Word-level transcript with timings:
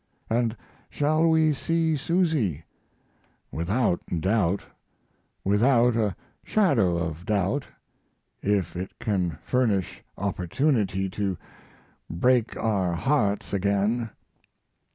And 0.31 0.57
shall 0.89 1.27
we 1.29 1.53
see 1.53 1.95
Susy? 1.95 2.63
Without 3.51 3.99
doubt! 4.07 4.63
without 5.43 5.95
a 5.95 6.15
shadow 6.43 6.97
of 6.97 7.23
doubt 7.23 7.67
if 8.41 8.75
it 8.75 8.97
can 8.97 9.37
furnish 9.43 10.03
opportunity 10.17 11.07
to 11.11 11.37
break 12.09 12.57
our 12.57 12.93
hearts 12.93 13.53
again. 13.53 14.09